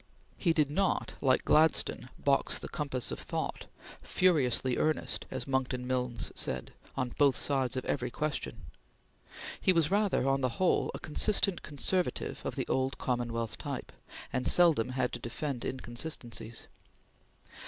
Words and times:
He 0.35 0.51
did 0.51 0.71
not, 0.71 1.13
like 1.21 1.45
Gladstone, 1.45 2.09
box 2.17 2.57
the 2.57 2.67
compass 2.67 3.11
of 3.11 3.19
thought; 3.19 3.67
"furiously 4.01 4.75
earnest," 4.79 5.27
as 5.29 5.45
Monckton 5.45 5.85
Milnes 5.85 6.31
said, 6.33 6.73
"on 6.97 7.09
both 7.19 7.35
sides 7.37 7.77
of 7.77 7.85
every 7.85 8.09
question"; 8.09 8.65
he 9.61 9.71
was 9.71 9.91
rather, 9.91 10.27
on 10.27 10.41
the 10.41 10.57
whole, 10.57 10.89
a 10.95 10.99
consistent 10.99 11.61
conservative 11.61 12.43
of 12.43 12.55
the 12.55 12.65
old 12.67 12.97
Commonwealth 12.97 13.59
type, 13.59 13.91
and 14.33 14.47
seldom 14.47 14.89
had 14.89 15.13
to 15.13 15.19
defend 15.19 15.63
inconsistencies. 15.63 16.67